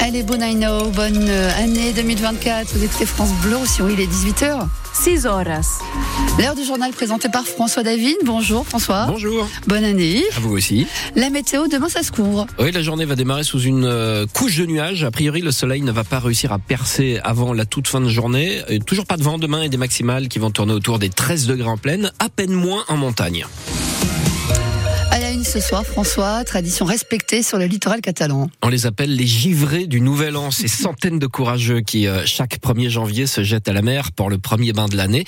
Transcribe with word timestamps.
Allez, 0.00 0.22
bon 0.22 0.40
know, 0.40 0.90
bonne 0.90 1.28
euh, 1.28 1.62
année 1.62 1.92
2024. 1.92 2.74
Vous 2.74 2.84
écoutez 2.84 3.06
France 3.06 3.30
Bleu 3.42 3.56
aussi, 3.56 3.80
il 3.88 4.00
est 4.00 4.06
18h. 4.06 4.66
6 4.92 5.26
horas. 5.26 5.78
L'heure 6.38 6.54
du 6.54 6.64
journal 6.64 6.90
présenté 6.90 7.28
par 7.28 7.44
François 7.44 7.82
David. 7.82 8.16
Bonjour 8.24 8.66
François. 8.66 9.06
Bonjour. 9.06 9.48
Bonne 9.66 9.84
année. 9.84 10.24
À 10.36 10.40
vous 10.40 10.50
aussi. 10.50 10.86
La 11.14 11.30
météo, 11.30 11.68
demain 11.68 11.88
ça 11.88 12.02
se 12.02 12.10
couvre. 12.12 12.46
Oui, 12.58 12.72
la 12.72 12.82
journée 12.82 13.04
va 13.04 13.14
démarrer 13.14 13.44
sous 13.44 13.60
une 13.60 13.84
euh, 13.84 14.26
couche 14.26 14.56
de 14.56 14.66
nuages. 14.66 15.04
A 15.04 15.10
priori, 15.10 15.42
le 15.42 15.52
soleil 15.52 15.82
ne 15.82 15.92
va 15.92 16.04
pas 16.04 16.18
réussir 16.18 16.52
à 16.52 16.58
percer 16.58 17.20
avant 17.22 17.52
la 17.52 17.64
toute 17.64 17.88
fin 17.88 18.00
de 18.00 18.08
journée. 18.08 18.62
Et 18.68 18.78
toujours 18.80 19.06
pas 19.06 19.16
de 19.16 19.22
vent 19.22 19.38
demain 19.38 19.62
et 19.62 19.68
des 19.68 19.76
maximales 19.76 20.28
qui 20.28 20.38
vont 20.38 20.50
tourner 20.50 20.72
autour 20.72 20.98
des 20.98 21.08
13 21.08 21.46
degrés 21.46 21.68
en 21.68 21.78
plaine, 21.78 22.10
à 22.18 22.28
peine 22.28 22.52
moins 22.52 22.84
en 22.88 22.96
montagne. 22.96 23.46
Ce 25.44 25.58
soir, 25.58 25.86
François, 25.86 26.44
tradition 26.44 26.84
respectée 26.84 27.42
sur 27.42 27.56
le 27.56 27.64
littoral 27.64 28.00
catalan. 28.02 28.50
On 28.62 28.68
les 28.68 28.86
appelle 28.86 29.14
les 29.14 29.26
givrés 29.26 29.86
du 29.86 30.00
Nouvel 30.00 30.36
An. 30.36 30.50
Ces 30.50 30.68
centaines 30.68 31.18
de 31.18 31.26
courageux 31.26 31.80
qui, 31.80 32.06
euh, 32.06 32.26
chaque 32.26 32.60
1er 32.60 32.90
janvier, 32.90 33.26
se 33.26 33.42
jettent 33.42 33.68
à 33.68 33.72
la 33.72 33.80
mer 33.80 34.12
pour 34.12 34.28
le 34.28 34.38
premier 34.38 34.72
bain 34.72 34.86
de 34.86 34.96
l'année. 34.96 35.24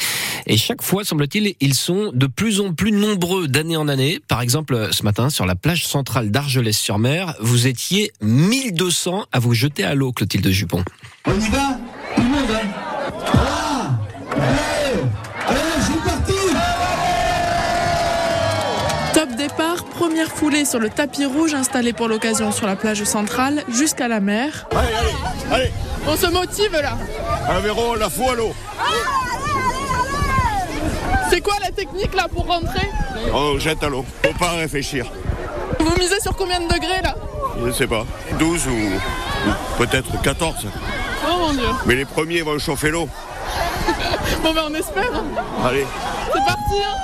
Et 0.47 0.57
chaque 0.57 0.83
fois, 0.83 1.05
semble-t-il, 1.05 1.55
ils 1.61 1.75
sont 1.75 2.11
de 2.13 2.27
plus 2.27 2.61
en 2.61 2.75
plus 2.75 2.93
nombreux 2.93 3.49
d'année 3.49 3.77
en 3.77 3.89
année. 3.89 4.21
Par 4.29 4.43
exemple, 4.43 4.89
ce 4.93 5.03
matin, 5.03 5.31
sur 5.31 5.47
la 5.47 5.55
plage 5.55 5.87
centrale 5.87 6.31
d'Argelès-sur-Mer, 6.31 7.35
vous 7.41 7.67
étiez 7.67 8.13
1200 8.21 9.27
à 9.33 9.39
vous 9.39 9.55
jeter 9.55 9.85
à 9.85 9.95
l'eau, 9.95 10.13
Clotilde 10.13 10.49
Jupon. 10.51 10.85
On 11.25 11.35
y 11.35 11.49
va? 11.49 11.79
Tout 12.15 12.23
le 12.23 12.29
monde, 12.29 12.51
hein? 12.53 13.99
Allez, 14.37 15.01
départ, 19.49 19.85
première 19.85 20.29
foulée 20.29 20.65
sur 20.65 20.79
le 20.79 20.89
tapis 20.89 21.27
rouge 21.27 21.53
installé 21.55 21.93
pour 21.93 22.07
l'occasion 22.07 22.53
sur 22.53 22.67
la 22.67 22.77
plage 22.77 23.03
centrale 23.03 23.65
jusqu'à 23.69 24.07
la 24.07 24.21
mer. 24.21 24.67
Allez, 24.71 24.95
allez, 24.95 25.15
allez 25.65 25.73
On 26.07 26.17
se 26.17 26.27
motive 26.27 26.73
là 26.73 26.97
Un 27.49 27.59
verrou, 27.59 27.97
la 27.97 28.09
fou 28.09 28.31
à 28.31 28.35
l'eau 28.35 28.55
C'est 31.29 31.41
quoi 31.41 31.55
la 31.61 31.73
technique 31.73 32.15
là 32.15 32.29
pour 32.33 32.47
rentrer? 32.47 32.89
On 33.33 33.59
jette 33.59 33.83
à 33.83 33.89
l'eau, 33.89 34.05
faut 34.25 34.33
pas 34.39 34.51
réfléchir. 34.53 35.07
Vous 35.81 35.95
misez 35.99 36.21
sur 36.21 36.37
combien 36.37 36.61
de 36.61 36.73
degrés 36.73 37.03
là? 37.03 37.17
Je 37.67 37.73
sais 37.73 37.89
pas, 37.89 38.07
12 38.39 38.67
ou, 38.69 38.71
ou 38.71 39.53
peut-être 39.79 40.21
14. 40.23 40.67
Oh 41.27 41.37
mon 41.39 41.53
dieu 41.53 41.69
Mais 41.87 41.97
les 41.97 42.05
premiers 42.05 42.43
vont 42.43 42.59
chauffer 42.61 42.91
l'eau. 42.91 43.09
Bon 44.43 44.53
ben 44.55 44.63
on 44.71 44.75
espère. 44.75 45.13
Allez, 45.65 45.87
C'est 46.33 46.45
parti 46.47 46.79
hein 46.85 46.97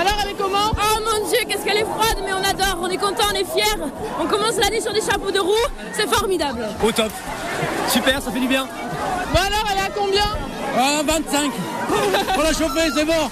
Alors 0.00 0.12
elle 0.22 0.30
est 0.30 0.34
comment 0.34 0.70
Oh 0.72 0.98
mon 1.04 1.28
dieu, 1.28 1.38
qu'est-ce 1.48 1.59
qu'elle 1.70 1.82
est 1.82 1.84
froide, 1.84 2.16
mais 2.24 2.32
on 2.32 2.38
adore, 2.38 2.78
on 2.82 2.88
est 2.88 2.96
content, 2.96 3.24
on 3.32 3.34
est 3.34 3.44
fiers. 3.44 3.80
On 4.20 4.26
commence 4.26 4.56
l'année 4.56 4.80
sur 4.80 4.92
des 4.92 5.00
chapeaux 5.00 5.30
de 5.30 5.38
roue, 5.38 5.52
c'est 5.92 6.08
formidable. 6.08 6.66
Au 6.82 6.90
top. 6.90 7.12
Super, 7.88 8.20
ça 8.20 8.30
fait 8.30 8.40
du 8.40 8.48
bien. 8.48 8.66
Bon 9.32 9.38
alors 9.38 9.64
elle 9.70 9.78
est 9.78 9.82
à 9.82 9.90
combien? 9.94 10.24
Ah, 10.76 11.02
25. 11.04 11.50
On 12.36 12.42
l'a 12.42 12.52
chauffé, 12.52 12.90
c'est 12.94 13.04
bon. 13.04 13.30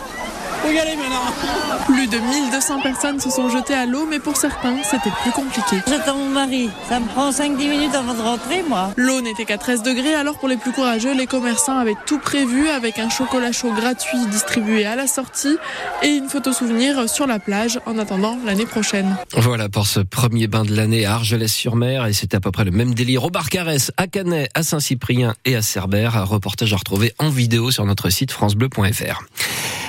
Faut 0.69 0.75
y 0.75 0.79
aller 0.81 0.97
maintenant. 0.97 1.87
Plus 1.87 2.07
de 2.09 2.19
1200 2.19 2.83
personnes 2.83 3.19
se 3.21 3.31
sont 3.31 3.49
jetées 3.49 3.73
à 3.73 3.87
l'eau, 3.87 4.07
mais 4.07 4.19
pour 4.19 4.37
certains, 4.37 4.77
c'était 4.83 5.15
plus 5.23 5.31
compliqué. 5.31 5.77
J'attends 5.89 6.19
mon 6.19 6.29
mari. 6.29 6.69
Ça 6.91 7.01
me 7.01 7.07
prend 7.07 7.31
5-10 7.31 7.57
minutes 7.71 7.95
avant 7.95 8.13
de 8.13 8.21
rentrer, 8.21 8.63
moi. 8.69 8.91
L'eau 8.97 9.23
n'était 9.23 9.47
qu'à 9.47 9.57
13 9.57 9.83
degrés, 9.83 10.15
alors 10.15 10.39
pour 10.39 10.47
les 10.47 10.59
plus 10.59 10.73
courageux, 10.73 11.15
les 11.15 11.27
commerçants 11.27 11.79
avaient 11.79 11.97
tout 12.05 12.19
prévu 12.19 12.69
avec 12.69 12.99
un 12.99 13.09
chocolat 13.09 13.51
chaud 13.51 13.73
gratuit 13.73 14.27
distribué 14.27 14.85
à 14.85 14.95
la 14.95 15.07
sortie 15.07 15.57
et 16.03 16.09
une 16.09 16.29
photo 16.29 16.53
souvenir 16.53 17.09
sur 17.09 17.27
la 17.27 17.39
plage 17.39 17.81
en 17.87 17.99
attendant 17.99 18.37
l'année 18.45 18.67
prochaine. 18.67 19.17
Voilà 19.35 19.71
pour 19.71 19.87
ce 19.87 20.01
premier 20.01 20.49
bain 20.49 20.67
de 20.67 20.77
l'année 20.77 21.07
à 21.07 21.15
Argelès-sur-Mer 21.15 22.05
et 22.05 22.13
c'était 22.13 22.37
à 22.37 22.41
peu 22.41 22.51
près 22.51 22.65
le 22.65 22.73
même 22.73 22.93
délire 22.93 23.25
au 23.25 23.31
Barcarès, 23.31 23.91
à 23.97 24.07
Canet, 24.07 24.51
à 24.53 24.63
Saint-Cyprien 24.63 25.35
et 25.47 25.57
à 25.57 25.63
Cerbère. 25.63 26.19
Un 26.19 26.25
reportage 26.25 26.75
à 26.75 26.77
retrouver 26.77 27.15
en 27.19 27.31
vidéo 27.31 27.71
sur 27.71 27.87
notre 27.87 28.11
site 28.11 28.33
francebleu.fr. 28.33 29.25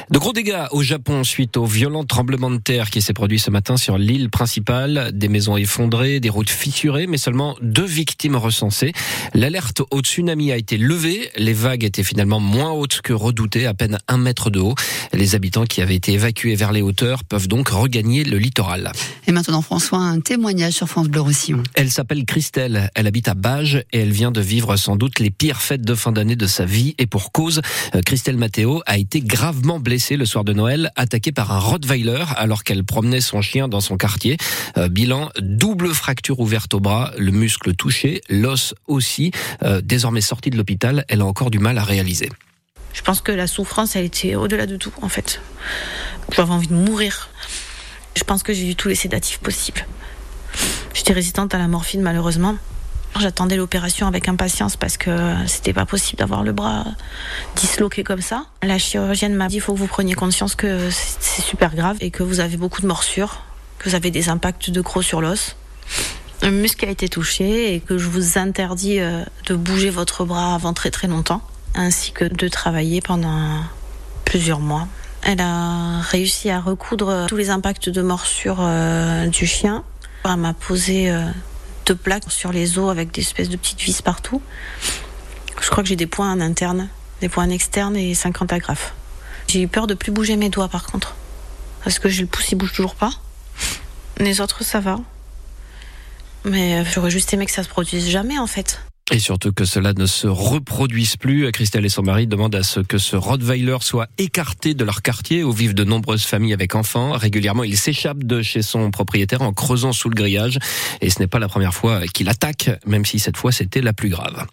De 0.10 0.18
gros 0.18 0.34
dégâts 0.34 0.66
au 0.72 0.82
Japon 0.82 1.24
suite 1.24 1.56
au 1.56 1.66
violent 1.66 2.04
tremblement 2.04 2.50
de 2.50 2.58
terre 2.58 2.90
qui 2.90 3.00
s'est 3.00 3.14
produit 3.14 3.38
ce 3.38 3.52
matin 3.52 3.78
sur 3.78 4.00
l'île 4.00 4.32
principale. 4.32 5.12
Des 5.14 5.28
maisons 5.28 5.56
effondrées, 5.56 6.20
des 6.20 6.32
routes 6.32 6.50
fissurées, 6.50 7.06
mais 7.06 7.20
seulement 7.20 7.56
deux 7.62 7.86
victimes 7.86 8.36
recensées. 8.36 8.92
L'alerte 9.36 9.84
au 9.92 10.00
tsunami 10.00 10.52
a 10.52 10.58
été 10.58 10.78
levée. 10.78 11.30
Les 11.38 11.54
vagues 11.54 11.84
étaient 11.84 12.04
finalement 12.04 12.40
moins 12.40 12.72
hautes 12.72 13.02
que 13.04 13.14
redoutées, 13.14 13.68
à 13.68 13.76
peine 13.76 14.00
un 14.08 14.18
mètre 14.18 14.50
de 14.50 14.60
haut. 14.60 14.74
Les 15.14 15.36
habitants 15.36 15.66
qui 15.66 15.80
avaient 15.80 15.98
été 15.98 16.14
évacués 16.14 16.56
vers 16.56 16.72
les 16.72 16.82
hauteurs 16.82 17.24
peuvent 17.24 17.48
donc 17.48 17.70
regagner 17.70 18.24
le 18.24 18.40
littoral. 18.40 18.92
Et 19.28 19.32
maintenant, 19.32 19.62
François, 19.62 20.00
un 20.00 20.22
témoignage 20.22 20.74
sur 20.74 20.90
France 20.90 21.08
Bleu 21.08 21.22
Roussillon. 21.22 21.62
Elle 21.76 21.92
s'appelle 21.92 22.26
Christelle. 22.26 22.90
Elle 22.96 23.06
habite 23.06 23.28
à 23.28 23.36
Bages 23.36 23.84
et 23.92 24.00
elle 24.00 24.12
vient 24.12 24.32
de 24.32 24.42
vivre 24.42 24.76
sans 24.76 24.96
doute 24.96 25.20
les 25.20 25.30
pires 25.30 25.62
fêtes 25.62 25.84
de 25.84 25.94
fin 25.94 26.12
d'année 26.12 26.36
de 26.36 26.48
sa 26.48 26.66
vie. 26.66 26.96
Et 26.98 27.06
pour 27.06 27.32
cause, 27.32 27.62
euh, 27.94 28.02
Christelle 28.02 28.38
Matteo 28.38 28.82
a 28.88 28.98
été 28.98 29.22
gravement 29.22 29.80
blessée 29.80 29.99
le 30.00 30.26
soir 30.26 30.44
de 30.44 30.54
Noël, 30.54 30.92
attaquée 30.96 31.32
par 31.32 31.52
un 31.52 31.60
Rottweiler 31.60 32.24
alors 32.38 32.64
qu'elle 32.64 32.84
promenait 32.84 33.22
son 33.22 33.42
chien 33.42 33.68
dans 33.68 33.82
son 33.82 33.98
quartier. 33.98 34.38
Euh, 34.78 34.88
bilan, 34.88 35.30
double 35.40 35.94
fracture 35.94 36.40
ouverte 36.40 36.74
au 36.74 36.80
bras, 36.80 37.12
le 37.18 37.32
muscle 37.32 37.76
touché, 37.76 38.22
l'os 38.30 38.74
aussi. 38.88 39.32
Euh, 39.62 39.82
désormais 39.84 40.22
sortie 40.22 40.50
de 40.50 40.58
l'hôpital, 40.58 41.06
elle 41.10 41.22
a 41.22 41.26
encore 41.26 41.52
du 41.52 41.60
mal 41.60 41.78
à 41.78 41.84
réaliser. 41.84 42.30
Je 42.94 43.02
pense 43.02 43.22
que 43.22 43.32
la 43.32 43.46
souffrance, 43.46 43.96
elle 43.96 44.06
était 44.06 44.36
au-delà 44.36 44.66
de 44.66 44.78
tout, 44.78 44.94
en 45.02 45.10
fait. 45.10 45.42
J'avais 46.34 46.52
envie 46.52 46.68
de 46.68 46.74
mourir. 46.74 47.30
Je 48.16 48.24
pense 48.24 48.42
que 48.42 48.54
j'ai 48.54 48.70
eu 48.70 48.76
tous 48.76 48.88
les 48.88 48.96
sédatifs 48.96 49.40
possibles. 49.40 49.86
J'étais 50.94 51.14
résistante 51.14 51.54
à 51.54 51.58
la 51.58 51.68
morphine, 51.68 52.02
malheureusement. 52.02 52.58
J'attendais 53.18 53.58
l'opération 53.58 54.08
avec 54.08 54.30
impatience 54.30 54.78
parce 54.78 54.96
que 54.96 55.12
c'était 55.48 55.74
pas 55.74 55.86
possible 55.86 56.20
d'avoir 56.20 56.44
le 56.44 56.52
bras 56.54 56.86
disloqué 57.56 58.04
comme 58.04 58.22
ça. 58.22 58.46
La 58.64 58.78
chirurgienne 58.78 59.36
m'a 59.36 59.48
dit 59.48 59.56
il 59.56 59.62
faut 59.62 59.74
que 59.74 59.80
vous 59.80 59.88
preniez 59.88 60.14
conscience 60.14 60.56
que 60.56 60.90
c'est 60.90 61.42
super 61.42 61.76
grave 61.76 61.98
et 62.02 62.12
que 62.12 62.24
vous 62.24 62.40
avez 62.40 62.56
beaucoup 62.56 62.82
de 62.82 62.88
morsures, 62.88 63.42
que 63.78 63.90
vous 63.90 63.96
avez 63.96 64.12
des 64.12 64.30
impacts 64.30 64.70
de 64.70 64.82
crocs 64.82 65.04
sur 65.04 65.22
l'os. 65.22 65.56
Un 66.42 66.52
muscle 66.52 66.86
a 66.86 66.90
été 66.90 67.10
touché 67.10 67.74
et 67.74 67.80
que 67.82 67.98
je 67.98 68.08
vous 68.08 68.38
interdis 68.38 69.00
euh, 69.00 69.24
de 69.48 69.56
bouger 69.56 69.90
votre 69.90 70.24
bras 70.24 70.56
avant 70.56 70.74
très 70.74 70.90
très 70.90 71.08
longtemps, 71.08 71.42
ainsi 71.76 72.14
que 72.14 72.24
de 72.24 72.48
travailler 72.48 73.02
pendant 73.02 73.64
plusieurs 74.24 74.62
mois. 74.62 74.88
Elle 75.24 75.42
a 75.42 76.00
réussi 76.00 76.50
à 76.50 76.62
recoudre 76.62 77.26
tous 77.28 77.36
les 77.36 77.50
impacts 77.50 77.90
de 77.90 78.02
morsure 78.02 78.60
euh, 78.62 79.28
du 79.28 79.46
chien. 79.46 79.84
Elle 80.24 80.38
m'a 80.38 80.54
posé 80.54 81.12
euh, 81.92 81.96
plaques 81.96 82.32
sur 82.32 82.52
les 82.52 82.78
os 82.78 82.90
avec 82.90 83.12
des 83.12 83.22
espèces 83.22 83.50
de 83.50 83.58
petites 83.58 83.82
vis 83.82 84.02
partout. 84.02 84.42
Je 85.62 85.70
crois 85.70 85.84
que 85.84 85.90
j'ai 85.90 85.96
des 85.96 86.08
points 86.08 86.32
en 86.32 86.40
interne, 86.40 86.90
des 87.22 87.30
points 87.30 87.46
en 87.46 87.50
externe 87.50 87.96
et 87.96 88.14
50 88.14 88.54
agrafes. 88.54 88.94
J'ai 89.48 89.62
eu 89.62 89.68
peur 89.68 89.88
de 89.88 89.94
plus 89.94 90.12
bouger 90.12 90.38
mes 90.38 90.50
doigts 90.50 90.70
par 90.70 90.86
contre. 90.86 91.16
Parce 91.84 92.00
que 92.00 92.10
j'ai 92.10 92.22
le 92.22 92.28
pouce, 92.28 92.52
il 92.52 92.56
bouge 92.56 92.74
toujours 92.74 92.96
pas. 92.96 93.12
Les 94.18 94.42
autres, 94.42 94.64
ça 94.64 94.80
va. 94.80 95.00
Mais 96.46 96.84
j'aurais 96.86 97.12
juste 97.12 97.34
aimé 97.34 97.46
que 97.46 97.52
ça 97.52 97.64
se 97.64 97.70
produise 97.70 98.08
jamais 98.10 98.38
en 98.38 98.48
fait. 98.48 98.82
Et 99.12 99.18
surtout 99.18 99.52
que 99.52 99.66
cela 99.66 99.94
ne 99.94 100.06
se 100.06 100.28
reproduise 100.28 101.18
plus. 101.18 101.52
Christelle 101.52 101.86
et 101.86 101.90
son 101.90 102.04
mari 102.04 102.28
demandent 102.28 102.54
à 102.56 102.62
ce 102.62 102.80
que 102.80 103.00
ce 103.00 103.16
Rottweiler 103.16 103.78
soit 103.82 104.08
écarté 104.20 104.76
de 104.76 104.84
leur 104.84 105.02
quartier 105.02 105.44
où 105.44 105.52
vivent 105.52 105.74
de 105.74 105.84
nombreuses 105.84 106.26
familles 106.26 106.54
avec 106.54 106.76
enfants. 106.76 107.14
Régulièrement, 107.14 107.64
il 107.64 107.76
s'échappe 107.76 108.24
de 108.24 108.44
chez 108.44 108.62
son 108.62 108.92
propriétaire 108.92 109.42
en 109.42 109.52
creusant 109.52 109.94
sous 109.94 110.10
le 110.10 110.16
grillage. 110.16 110.60
Et 111.02 111.10
ce 111.10 111.20
n'est 111.20 111.28
pas 111.28 111.40
la 111.40 111.48
première 111.48 111.74
fois 111.74 112.02
qu'il 112.08 112.30
attaque, 112.30 112.70
même 112.86 113.04
si 113.04 113.18
cette 113.18 113.38
fois 113.38 113.52
c'était 113.52 113.82
la 113.82 113.94
plus 113.94 114.10
grave. 114.10 114.46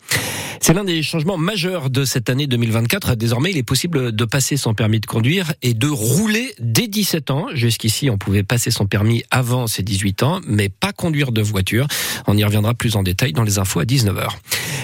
C'est 0.61 0.73
l'un 0.73 0.85
des 0.85 1.03
changements 1.03 1.37
majeurs 1.37 1.91
de 1.91 2.05
cette 2.05 2.31
année 2.31 2.47
2024. 2.47 3.15
Désormais, 3.15 3.51
il 3.51 3.59
est 3.59 3.63
possible 3.63 4.13
de 4.13 4.25
passer 4.25 4.57
son 4.57 4.73
permis 4.73 5.01
de 5.01 5.07
conduire 5.07 5.53
et 5.63 5.75
de 5.75 5.89
rouler 5.89 6.55
dès 6.61 6.89
17 6.89 7.31
ans. 7.31 7.47
Jusqu'ici, 7.53 8.09
on 8.09 8.17
pouvait 8.17 8.43
passer 8.43 8.71
son 8.71 8.87
permis 8.87 9.23
avant 9.31 9.67
ses 9.67 9.83
18 9.83 10.23
ans, 10.23 10.41
mais 10.47 10.69
pas 10.69 10.93
conduire 10.93 11.31
de 11.31 11.43
voiture. 11.43 11.87
On 12.27 12.37
y 12.37 12.43
reviendra 12.43 12.75
plus 12.75 12.97
en 12.97 13.03
détail 13.03 13.33
dans 13.33 13.43
les 13.43 13.59
infos 13.59 13.81
à 13.81 13.85
19h. 13.85 14.31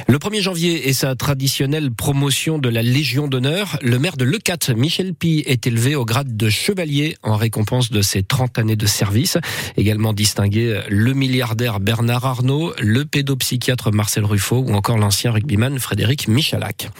Le 0.09 0.19
1er 0.19 0.43
janvier 0.43 0.88
est 0.88 0.93
sa 0.93 1.14
traditionnelle 1.14 1.91
promotion 1.91 2.59
de 2.59 2.69
la 2.69 2.82
Légion 2.82 3.29
d'honneur. 3.29 3.79
Le 3.82 3.99
maire 3.99 4.17
de 4.17 4.25
Lecate, 4.25 4.70
Michel 4.70 5.14
Pi, 5.14 5.43
est 5.47 5.67
élevé 5.67 5.94
au 5.94 6.05
grade 6.05 6.37
de 6.37 6.49
chevalier 6.49 7.17
en 7.23 7.37
récompense 7.37 7.91
de 7.91 8.03
ses 8.03 8.23
30 8.23 8.59
années 8.59 8.76
de 8.76 8.87
service. 8.87 9.38
Également 9.76 10.12
distingué 10.12 10.81
le 10.88 11.14
milliardaire 11.14 11.81
Bernard 11.81 12.26
Arnault, 12.26 12.75
le 12.81 13.05
pédopsychiatre 13.05 13.93
Marcel 13.93 14.25
Ruffo 14.25 14.59
ou 14.59 14.75
encore 14.75 14.99
l'ancien 14.99 15.31
rugbyman 15.31 15.79
Frédéric 15.79 16.29
Michalak. 16.29 16.91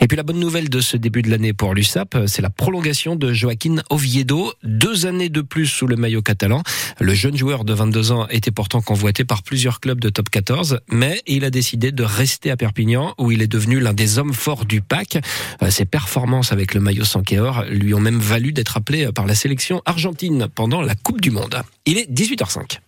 Et 0.00 0.06
puis 0.06 0.16
la 0.16 0.22
bonne 0.22 0.40
nouvelle 0.40 0.68
de 0.68 0.80
ce 0.80 0.96
début 0.96 1.22
de 1.22 1.30
l'année 1.30 1.52
pour 1.52 1.74
l'USAP, 1.74 2.18
c'est 2.26 2.42
la 2.42 2.50
prolongation 2.50 3.16
de 3.16 3.32
Joaquin 3.32 3.76
Oviedo. 3.90 4.52
Deux 4.62 5.06
années 5.06 5.28
de 5.28 5.40
plus 5.40 5.66
sous 5.66 5.86
le 5.86 5.96
maillot 5.96 6.22
catalan. 6.22 6.62
Le 7.00 7.14
jeune 7.14 7.36
joueur 7.36 7.64
de 7.64 7.72
22 7.72 8.12
ans 8.12 8.26
était 8.28 8.50
pourtant 8.50 8.80
convoité 8.80 9.24
par 9.24 9.42
plusieurs 9.42 9.80
clubs 9.80 10.00
de 10.00 10.08
top 10.08 10.28
14, 10.30 10.80
mais 10.90 11.20
il 11.26 11.44
a 11.44 11.50
décidé 11.50 11.92
de 11.92 12.04
rester 12.10 12.50
à 12.50 12.56
Perpignan 12.56 13.14
où 13.18 13.30
il 13.30 13.42
est 13.42 13.46
devenu 13.46 13.80
l'un 13.80 13.94
des 13.94 14.18
hommes 14.18 14.34
forts 14.34 14.64
du 14.64 14.80
pack. 14.80 15.18
Euh, 15.62 15.70
ses 15.70 15.84
performances 15.84 16.52
avec 16.52 16.74
le 16.74 16.80
maillot 16.80 17.04
Sankeor 17.04 17.64
lui 17.70 17.94
ont 17.94 18.00
même 18.00 18.18
valu 18.18 18.52
d'être 18.52 18.76
appelé 18.76 19.10
par 19.12 19.26
la 19.26 19.34
sélection 19.34 19.80
argentine 19.86 20.48
pendant 20.54 20.82
la 20.82 20.94
Coupe 20.94 21.20
du 21.20 21.30
Monde. 21.30 21.62
Il 21.86 21.98
est 21.98 22.10
18h05. 22.10 22.80